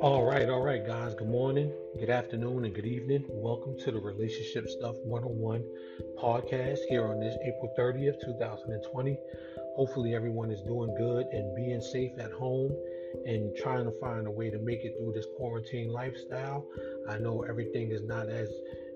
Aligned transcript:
All 0.00 0.24
right, 0.24 0.48
all 0.48 0.62
right, 0.62 0.86
guys. 0.86 1.16
Good 1.16 1.28
morning, 1.28 1.72
good 1.98 2.08
afternoon, 2.08 2.64
and 2.64 2.72
good 2.72 2.86
evening. 2.86 3.24
Welcome 3.28 3.76
to 3.80 3.90
the 3.90 3.98
Relationship 3.98 4.68
Stuff 4.68 4.94
101 5.02 5.64
podcast 6.16 6.78
here 6.88 7.08
on 7.08 7.18
this 7.18 7.34
April 7.44 7.74
30th, 7.76 8.20
2020. 8.24 9.18
Hopefully, 9.74 10.14
everyone 10.14 10.52
is 10.52 10.62
doing 10.62 10.94
good 10.96 11.26
and 11.32 11.52
being 11.56 11.80
safe 11.80 12.12
at 12.20 12.30
home 12.30 12.70
and 13.26 13.56
trying 13.56 13.86
to 13.86 14.00
find 14.00 14.28
a 14.28 14.30
way 14.30 14.50
to 14.50 14.58
make 14.60 14.84
it 14.84 14.94
through 15.00 15.14
this 15.14 15.26
quarantine 15.36 15.92
lifestyle. 15.92 16.64
I 17.10 17.18
know 17.18 17.42
everything 17.42 17.90
is 17.90 18.04
not 18.04 18.28
as 18.28 18.48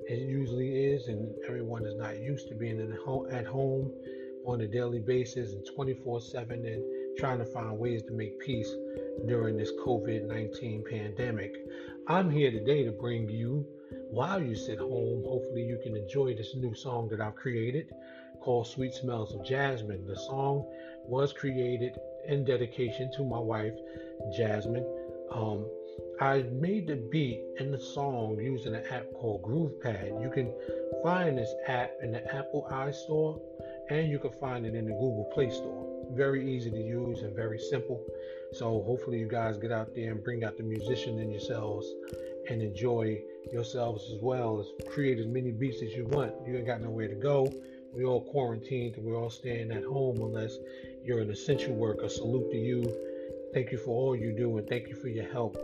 it 0.07 0.21
usually 0.21 0.85
is, 0.85 1.09
and 1.09 1.35
everyone 1.49 1.85
is 1.85 1.97
not 1.97 2.21
used 2.21 2.47
to 2.51 2.55
being 2.55 2.81
at 2.81 3.47
home 3.47 3.93
on 4.47 4.61
a 4.61 4.69
daily 4.69 5.01
basis 5.01 5.53
and 5.53 5.67
24 5.75 6.21
7 6.21 6.65
and 6.65 7.19
trying 7.19 7.39
to 7.39 7.45
find 7.47 7.77
ways 7.77 8.03
to 8.05 8.13
make 8.13 8.39
peace 8.39 8.73
during 9.27 9.57
this 9.57 9.73
COVID 9.85 10.27
19 10.27 10.85
pandemic. 10.89 11.55
I'm 12.09 12.31
here 12.31 12.51
today 12.51 12.85
to 12.85 12.93
bring 12.93 13.29
you, 13.29 13.67
while 14.11 14.43
you 14.43 14.55
sit 14.55 14.79
home, 14.79 15.23
hopefully 15.25 15.63
you 15.63 15.79
can 15.83 15.97
enjoy 15.97 16.35
this 16.35 16.55
new 16.57 16.75
song 16.75 17.09
that 17.11 17.21
I've 17.21 17.37
created 17.37 17.93
called 18.41 18.67
Sweet 18.67 18.95
Smells 18.95 19.35
of 19.35 19.45
Jasmine. 19.45 20.07
The 20.07 20.17
song 20.17 20.67
was 21.07 21.33
created 21.33 21.97
in 22.27 22.45
dedication 22.45 23.11
to 23.13 23.25
my 23.25 23.39
wife, 23.39 23.75
Jasmine. 24.37 24.87
Um, 25.33 25.67
I 26.21 26.43
made 26.53 26.87
the 26.87 26.97
beat 26.97 27.41
and 27.59 27.73
the 27.73 27.79
song 27.79 28.39
using 28.41 28.75
an 28.75 28.85
app 28.91 29.13
called 29.15 29.43
GroovePad. 29.43 30.23
You 30.23 30.31
can 30.31 30.53
find 31.03 31.39
this 31.39 31.53
app 31.67 31.93
in 32.03 32.13
the 32.13 32.35
Apple 32.35 32.67
iStore 32.71 33.41
and 33.91 34.11
you 34.11 34.19
can 34.19 34.33
find 34.33 34.67
it 34.67 34.75
in 34.75 34.87
the 34.87 34.93
Google 34.93 35.31
Play 35.33 35.51
Store. 35.51 35.82
Very 36.13 36.49
easy 36.55 36.71
to 36.71 36.77
use 36.77 37.23
and 37.23 37.35
very 37.35 37.59
simple. 37.59 38.05
So 38.53 38.83
hopefully 38.83 39.19
you 39.19 39.29
guys 39.29 39.57
get 39.57 39.73
out 39.73 39.95
there 39.95 40.13
and 40.13 40.23
bring 40.23 40.45
out 40.45 40.57
the 40.57 40.63
musician 40.63 41.19
in 41.19 41.31
yourselves 41.31 41.87
and 42.49 42.61
enjoy 42.61 43.21
yourselves 43.53 44.05
as 44.15 44.19
well 44.21 44.61
as 44.61 44.87
create 44.93 45.19
as 45.19 45.27
many 45.27 45.53
beats 45.53 45.83
as 45.83 45.93
you 45.93 46.07
want. 46.07 46.33
You 46.47 46.57
ain't 46.57 46.67
got 46.67 46.81
nowhere 46.81 47.09
to 47.09 47.15
go. 47.15 47.53
We 47.95 48.05
all 48.05 48.23
quarantined 48.23 48.97
we're 48.99 49.17
all 49.17 49.31
staying 49.31 49.71
at 49.71 49.85
home 49.85 50.17
unless 50.21 50.57
you're 51.05 51.21
an 51.21 51.31
essential 51.31 51.75
worker. 51.75 52.09
Salute 52.09 52.51
to 52.51 52.57
you. 52.57 52.95
Thank 53.53 53.71
you 53.71 53.79
for 53.79 53.91
all 53.91 54.17
you 54.17 54.33
do 54.33 54.59
and 54.59 54.69
thank 54.69 54.89
you 54.89 54.95
for 54.95 55.09
your 55.09 55.31
help 55.31 55.57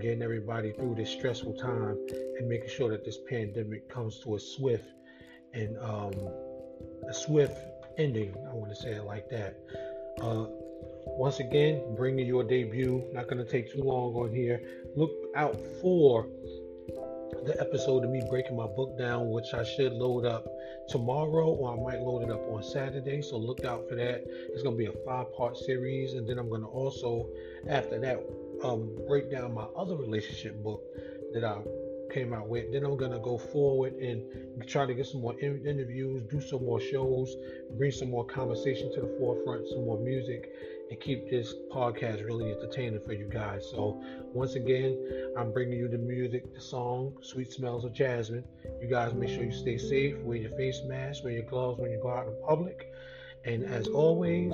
getting 0.00 0.22
everybody 0.22 0.72
through 0.72 0.94
this 0.94 1.10
stressful 1.10 1.54
time 1.54 1.98
and 2.38 2.48
making 2.48 2.70
sure 2.70 2.90
that 2.90 3.04
this 3.04 3.18
pandemic 3.28 3.88
comes 3.88 4.20
to 4.20 4.36
a 4.36 4.40
swift 4.40 4.88
and 5.52 5.76
um, 5.78 6.12
a 7.08 7.12
swift 7.12 7.58
ending. 7.98 8.34
I 8.48 8.54
want 8.54 8.70
to 8.70 8.76
say 8.76 8.92
it 8.92 9.04
like 9.04 9.28
that. 9.30 9.58
Uh, 10.22 10.46
once 11.06 11.40
again, 11.40 11.94
bringing 11.96 12.26
your 12.26 12.44
debut. 12.44 13.04
Not 13.12 13.28
going 13.28 13.44
to 13.44 13.50
take 13.50 13.72
too 13.72 13.82
long 13.82 14.14
on 14.14 14.32
here. 14.32 14.62
Look 14.96 15.10
out 15.34 15.58
for 15.80 16.26
the 17.44 17.58
episode 17.60 18.04
of 18.04 18.10
me 18.10 18.22
breaking 18.28 18.56
my 18.56 18.66
book 18.66 18.98
down, 18.98 19.30
which 19.30 19.54
I 19.54 19.64
should 19.64 19.92
load 19.92 20.26
up 20.26 20.46
tomorrow, 20.88 21.48
or 21.48 21.72
I 21.72 21.76
might 21.76 22.02
load 22.02 22.22
it 22.22 22.30
up 22.30 22.40
on 22.50 22.62
Saturday. 22.62 23.22
So 23.22 23.36
look 23.36 23.64
out 23.64 23.88
for 23.88 23.94
that. 23.94 24.24
It's 24.52 24.62
going 24.62 24.76
to 24.76 24.78
be 24.78 24.86
a 24.86 25.04
five 25.06 25.32
part 25.34 25.56
series. 25.56 26.14
And 26.14 26.28
then 26.28 26.38
I'm 26.38 26.48
going 26.48 26.62
to 26.62 26.68
also, 26.68 27.28
after 27.68 27.98
that, 28.00 28.20
um, 28.62 28.90
break 29.08 29.30
down 29.30 29.54
my 29.54 29.66
other 29.76 29.96
relationship 29.96 30.62
book 30.62 30.82
that 31.32 31.44
I 31.44 31.58
came 32.10 32.32
out 32.32 32.48
with. 32.48 32.72
Then 32.72 32.84
I'm 32.84 32.96
gonna 32.96 33.18
go 33.18 33.38
forward 33.38 33.94
and 33.94 34.22
try 34.66 34.86
to 34.86 34.94
get 34.94 35.06
some 35.06 35.20
more 35.20 35.38
in- 35.40 35.66
interviews, 35.66 36.22
do 36.30 36.40
some 36.40 36.64
more 36.64 36.80
shows, 36.80 37.36
bring 37.78 37.90
some 37.90 38.10
more 38.10 38.26
conversation 38.26 38.92
to 38.94 39.00
the 39.00 39.16
forefront, 39.18 39.68
some 39.68 39.84
more 39.84 39.98
music, 39.98 40.50
and 40.90 41.00
keep 41.00 41.30
this 41.30 41.54
podcast 41.72 42.24
really 42.24 42.50
entertaining 42.50 43.00
for 43.06 43.12
you 43.12 43.28
guys. 43.28 43.68
So 43.70 44.02
once 44.34 44.54
again, 44.54 44.98
I'm 45.36 45.52
bringing 45.52 45.78
you 45.78 45.88
the 45.88 45.98
music, 45.98 46.52
the 46.52 46.60
song, 46.60 47.16
"Sweet 47.22 47.52
Smells 47.52 47.84
of 47.84 47.92
Jasmine." 47.92 48.44
You 48.80 48.88
guys 48.88 49.14
make 49.14 49.28
sure 49.28 49.44
you 49.44 49.52
stay 49.52 49.78
safe, 49.78 50.18
wear 50.22 50.38
your 50.38 50.50
face 50.56 50.82
mask, 50.84 51.24
wear 51.24 51.32
your 51.32 51.44
gloves 51.44 51.78
when 51.80 51.90
you 51.90 52.00
go 52.02 52.10
out 52.10 52.26
in 52.26 52.34
public. 52.46 52.92
And 53.44 53.64
as 53.64 53.88
always, 53.88 54.52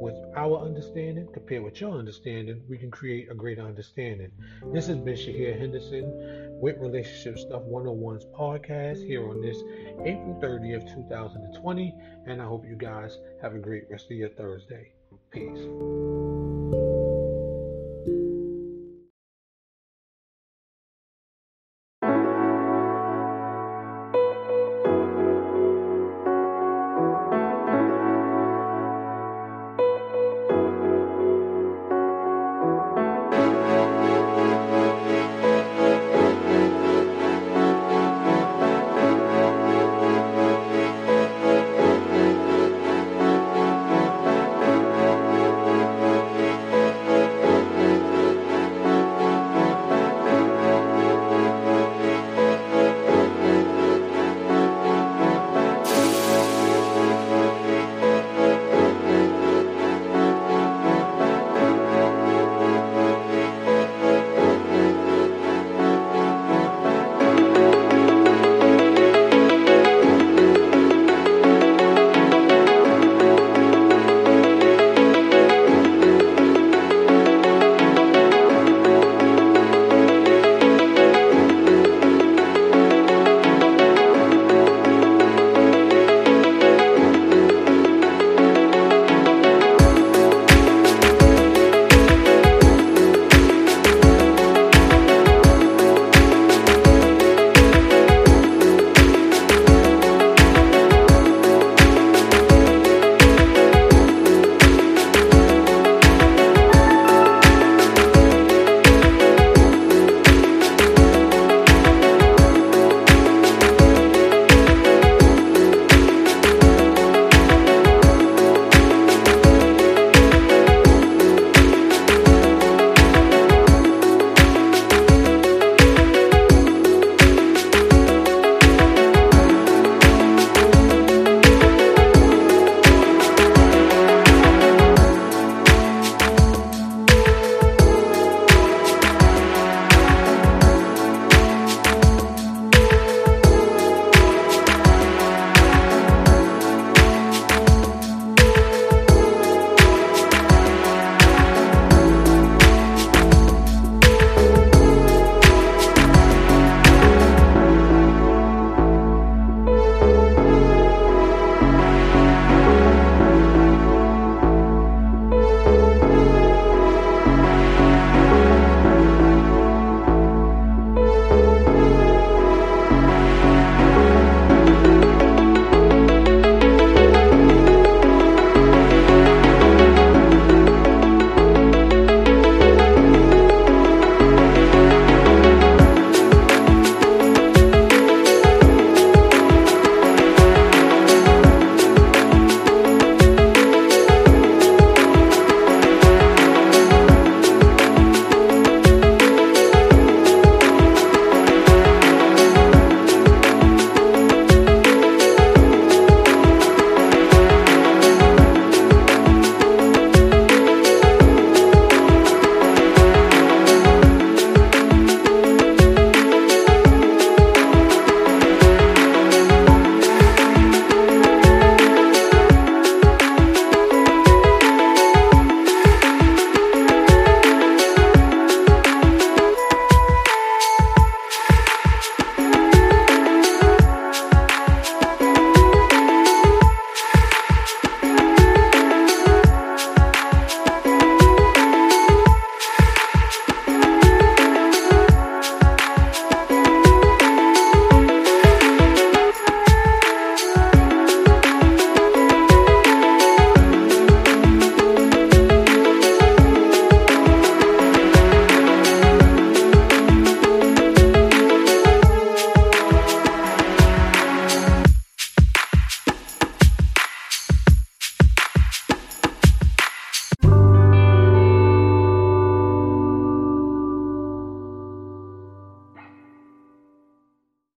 with 0.00 0.16
our 0.36 0.58
understanding 0.58 1.28
compared 1.34 1.62
with 1.62 1.78
your 1.80 1.92
understanding, 1.92 2.62
we 2.66 2.78
can 2.78 2.90
create 2.90 3.30
a 3.30 3.34
greater 3.34 3.60
understanding. 3.60 4.30
This 4.72 4.86
has 4.86 4.96
been 4.96 5.14
Shahir 5.14 5.58
Henderson 5.58 6.45
with 6.60 6.78
Relationship 6.78 7.38
Stuff 7.38 7.62
101's 7.62 8.26
podcast 8.26 9.06
here 9.06 9.28
on 9.28 9.40
this 9.40 9.58
April 10.04 10.38
30th, 10.42 10.92
2020. 10.94 11.94
And 12.26 12.40
I 12.40 12.44
hope 12.44 12.66
you 12.66 12.76
guys 12.76 13.18
have 13.42 13.54
a 13.54 13.58
great 13.58 13.84
rest 13.90 14.06
of 14.06 14.16
your 14.16 14.30
Thursday. 14.30 14.92
Peace. 15.30 16.45